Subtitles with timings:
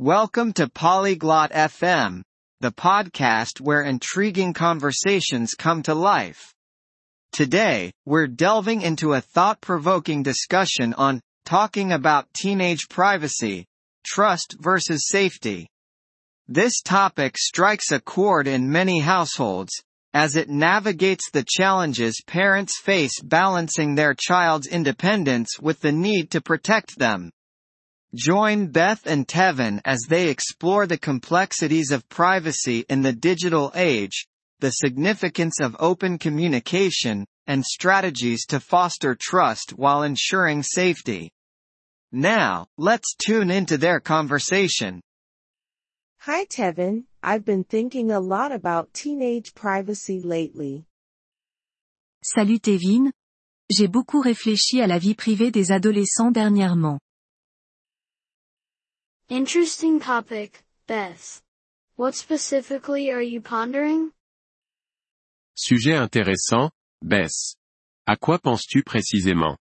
[0.00, 2.22] Welcome to Polyglot FM,
[2.60, 6.54] the podcast where intriguing conversations come to life.
[7.32, 13.66] Today, we're delving into a thought-provoking discussion on talking about teenage privacy,
[14.06, 15.66] trust versus safety.
[16.46, 19.72] This topic strikes a chord in many households,
[20.14, 26.40] as it navigates the challenges parents face balancing their child's independence with the need to
[26.40, 27.32] protect them.
[28.14, 34.26] Join Beth and Tevin as they explore the complexities of privacy in the digital age,
[34.60, 41.30] the significance of open communication, and strategies to foster trust while ensuring safety.
[42.10, 45.02] Now, let's tune into their conversation.
[46.20, 50.86] Hi Tevin, I've been thinking a lot about teenage privacy lately.
[52.24, 53.12] Salut Tevin.
[53.70, 56.98] J'ai beaucoup réfléchi à la vie privée des adolescents dernièrement.
[59.30, 61.42] Interesting topic, Beth.
[61.96, 64.12] What specifically are you pondering?
[65.54, 66.70] Sujet intéressant,
[67.02, 67.54] Bess.
[68.06, 69.58] À quoi penses-tu précisément?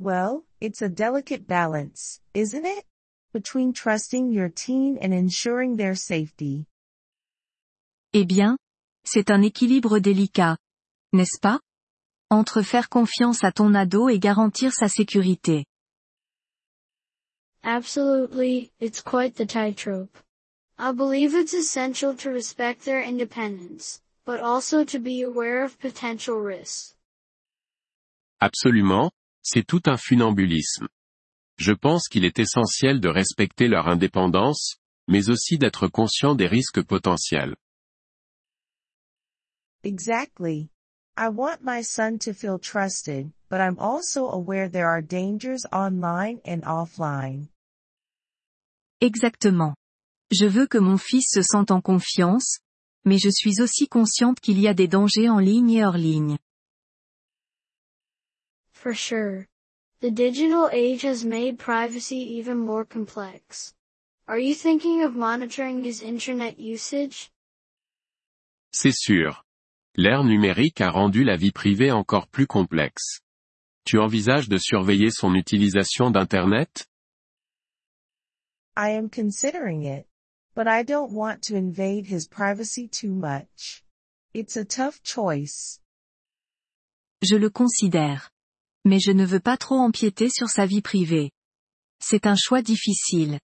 [0.00, 2.84] Well, it's a delicate balance, isn't it?
[3.32, 6.66] Between trusting your teen and ensuring their safety.
[8.12, 8.56] Eh bien,
[9.04, 10.56] c'est un équilibre délicat.
[11.12, 11.60] N'est-ce pas?
[12.28, 15.64] Entre faire confiance à ton ado et garantir sa sécurité.
[17.64, 20.18] Absolutely, it's quite the tightrope.
[20.78, 26.36] I believe it's essential to respect their independence, but also to be aware of potential
[26.36, 26.94] risks.
[28.42, 29.10] Absolument,
[29.42, 30.88] c'est tout un funambulisme.
[31.56, 34.76] Je pense qu'il est essentiel de respecter leur indépendance,
[35.08, 37.54] mais aussi d'être conscient des risques potentiels.
[39.84, 40.68] Exactly.
[41.16, 46.40] I want my son to feel trusted, but I'm also aware there are dangers online
[46.44, 47.48] and offline.
[49.04, 49.74] Exactement.
[50.30, 52.60] Je veux que mon fils se sente en confiance,
[53.04, 56.38] mais je suis aussi consciente qu'il y a des dangers en ligne et hors ligne.
[58.72, 59.44] For sure.
[60.00, 63.74] The digital age has made privacy even more complex.
[64.26, 67.30] Are you thinking of monitoring his internet usage?
[68.72, 69.44] C'est sûr.
[69.96, 73.20] L'ère numérique a rendu la vie privée encore plus complexe.
[73.84, 76.86] Tu envisages de surveiller son utilisation d'Internet?
[78.76, 80.06] I am considering it,
[80.54, 83.84] but I don't want to invade his privacy too much.
[84.32, 85.80] It's a tough choice.
[87.22, 88.30] Je le considère.
[88.84, 91.30] Mais je ne veux pas trop empiéter sur sa vie privée.
[92.00, 93.38] C'est un choix difficile.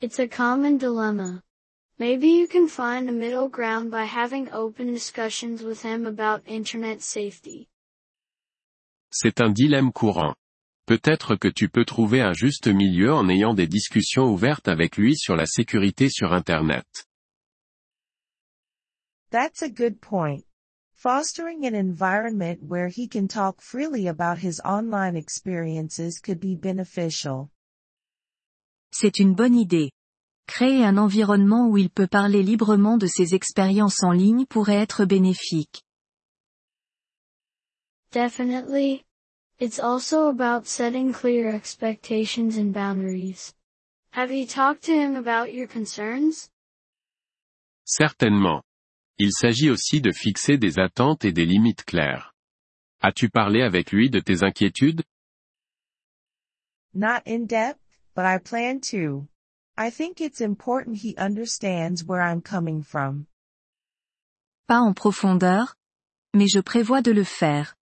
[0.00, 1.42] It's a common dilemma.
[1.98, 7.02] Maybe you can find a middle ground by having open discussions with him about internet
[7.02, 7.68] safety.
[9.10, 10.34] C'est un dilemme courant.
[10.86, 15.16] Peut-être que tu peux trouver un juste milieu en ayant des discussions ouvertes avec lui
[15.16, 16.84] sur la sécurité sur Internet.
[19.30, 20.42] That's a good point.
[20.92, 27.48] Fostering an environment where he can talk freely about his online experiences could be beneficial.
[28.92, 29.90] C'est une bonne idée.
[30.46, 35.04] Créer un environnement où il peut parler librement de ses expériences en ligne pourrait être
[35.04, 35.82] bénéfique.
[38.10, 39.04] Definitely.
[39.62, 43.54] It's also about setting clear expectations and boundaries.
[44.10, 46.50] Have you talked to him about your concerns?
[47.84, 48.64] Certainement.
[49.18, 52.34] Il s'agit aussi de fixer des attentes et des limites claires.
[53.02, 55.04] As-tu parlé avec lui de tes inquiétudes?
[56.92, 57.78] Not in depth,
[58.16, 59.28] but I plan to.
[59.78, 63.26] I think it's important he understands where I'm coming from.
[64.66, 65.76] Pas en profondeur,
[66.34, 67.76] mais je prévois de le faire.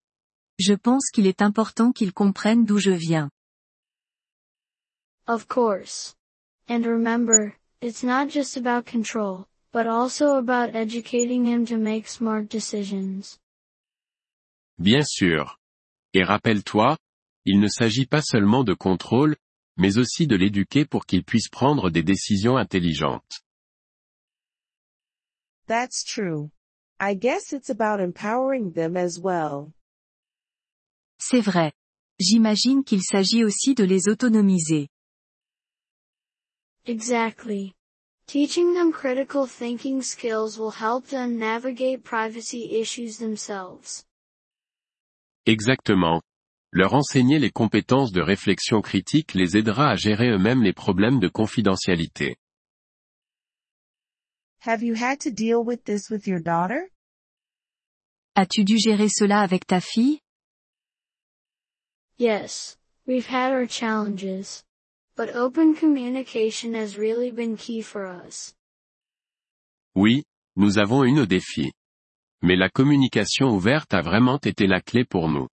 [0.63, 3.31] Je pense qu'il est important qu'il comprenne d'où je viens.
[5.27, 6.15] Of course.
[6.69, 12.51] And remember, it's not just about control, but also about educating him to make smart
[12.51, 13.39] decisions.
[14.79, 15.59] Bien sûr.
[16.13, 16.99] Et rappelle-toi,
[17.47, 19.37] il ne s'agit pas seulement de contrôle,
[19.79, 23.41] mais aussi de l'éduquer pour qu'il puisse prendre des décisions intelligentes.
[25.67, 26.51] That's true.
[27.01, 29.73] I guess it's about empowering them as well.
[31.21, 31.73] C'est vrai.
[32.19, 34.89] J'imagine qu'il s'agit aussi de les autonomiser.
[36.87, 37.75] Exactly.
[38.27, 44.05] Teaching them critical thinking skills will help them navigate privacy issues themselves.
[45.47, 46.23] Exactement.
[46.73, 51.29] Leur enseigner les compétences de réflexion critique les aidera à gérer eux-mêmes les problèmes de
[51.29, 52.37] confidentialité.
[54.61, 56.91] Have you had to deal with this with your daughter?
[58.37, 60.21] As-tu dû gérer cela avec ta fille?
[62.21, 62.77] Yes,
[63.07, 64.63] we've had our challenges.
[65.21, 68.55] but open communication has really been key for us.
[69.95, 70.23] Oui,
[70.57, 71.73] nous avons eu nos défis.
[72.43, 75.47] Mais la communication ouverte a vraiment été la clé pour nous.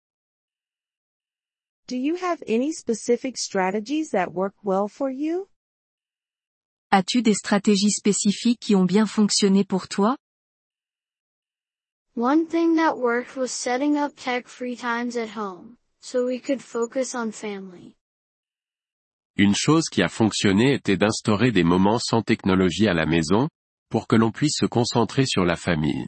[1.88, 5.48] Do you have any specific strategies that work well for you?
[6.92, 10.16] As-tu des stratégies spécifiques qui ont bien fonctionné pour toi?
[12.14, 15.76] One thing that worked was setting up tech-free times at home,
[16.06, 17.96] so we could focus on family.
[19.36, 23.48] Une chose qui a fonctionné était d'instaurer des moments sans technologie à la maison,
[23.90, 26.06] pour que l'on puisse se concentrer sur la famille.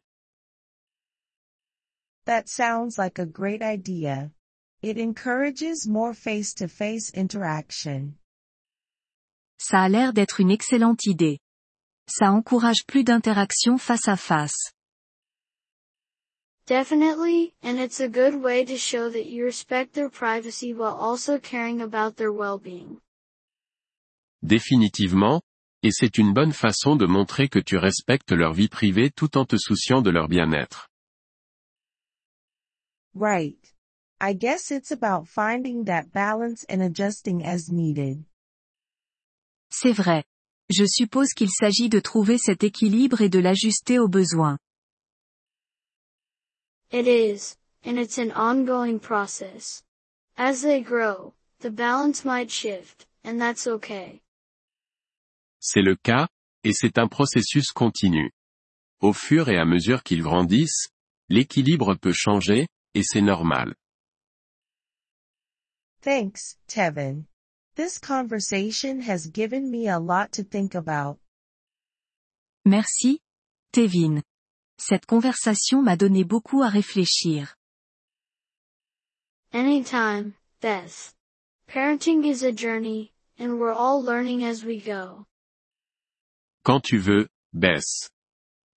[2.26, 4.30] That sounds like a great idea.
[4.82, 8.14] It encourages more face-to-face interaction.
[9.58, 11.40] Ça a l'air d'être une excellente idée.
[12.06, 14.72] Ça encourage plus d'interactions face à face.
[16.68, 21.38] Definitely, and it's a good way to show that you respect their privacy while also
[21.38, 23.00] caring about their well-being.
[24.42, 25.40] Définitivement,
[25.82, 29.46] et c'est une bonne façon de montrer que tu respectes leur vie privée tout en
[29.46, 30.90] te souciant de leur bien-être.
[33.14, 33.72] Right.
[34.20, 38.24] I guess it's about finding that balance and adjusting as needed.
[39.70, 40.24] C'est vrai.
[40.68, 44.58] Je suppose qu'il s'agit de trouver cet équilibre et de l'ajuster aux besoins.
[46.90, 49.82] It is, and it's an ongoing process.
[50.36, 54.22] As they grow, the balance might shift, and that's okay.
[55.60, 56.28] C'est le cas,
[56.64, 58.30] et c'est un processus continu.
[59.00, 60.88] Au fur et à mesure qu'ils grandissent,
[61.28, 63.74] l'équilibre peut changer, et c'est normal.
[66.00, 67.26] Thanks, Tevin.
[67.74, 71.18] This conversation has given me a lot to think about.
[72.64, 73.20] Merci,
[73.72, 74.22] Tevin.
[74.78, 77.56] Cette conversation m'a donné beaucoup à réfléchir.
[79.52, 81.14] Anytime, Beth.
[81.66, 85.26] Parenting is a journey, and we're all learning as we go.
[86.64, 88.08] Quand tu veux, Bess.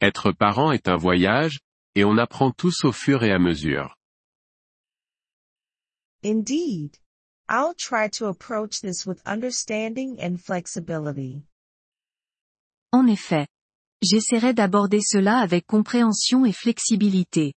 [0.01, 1.59] Être parent est un voyage,
[1.95, 3.95] et on apprend tous au fur et à mesure.
[6.23, 6.97] Indeed.
[7.47, 11.43] I'll try to approach this with understanding and flexibility.
[12.93, 13.47] En effet.
[14.01, 17.53] J'essaierai d'aborder cela avec compréhension et flexibilité.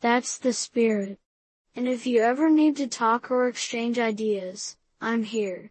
[0.00, 1.18] That's the spirit.
[1.74, 5.70] And if you ever need to talk or exchange ideas, I'm here.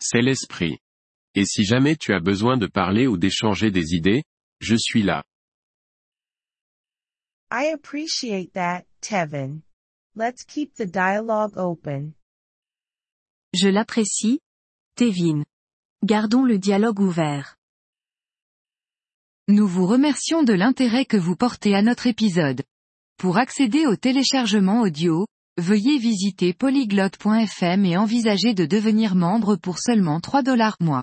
[0.00, 0.78] C'est l'esprit.
[1.34, 4.24] Et si jamais tu as besoin de parler ou d'échanger des idées,
[4.60, 5.22] je suis là.
[7.50, 9.62] I appreciate that, Tevin.
[10.16, 12.14] Let's keep the dialogue open.
[13.54, 14.40] Je l'apprécie,
[14.96, 15.44] Tevin.
[16.04, 17.56] Gardons le dialogue ouvert.
[19.48, 22.62] Nous vous remercions de l'intérêt que vous portez à notre épisode.
[23.18, 30.20] Pour accéder au téléchargement audio, veuillez visiter polyglotte.fm et envisager de devenir membre pour seulement
[30.20, 31.02] 3 dollars mois.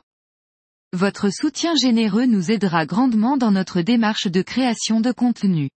[0.93, 5.69] Votre soutien généreux nous aidera grandement dans notre démarche de création de contenu.